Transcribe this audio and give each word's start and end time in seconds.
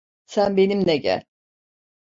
Sen, 0.25 0.57
benimle 0.57 0.97
gel. 0.97 1.25